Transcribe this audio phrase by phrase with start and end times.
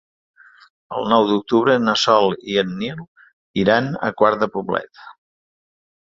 [0.99, 3.03] El nou d'octubre na Sol i en Nil
[3.65, 5.03] iran a Quart de Poblet.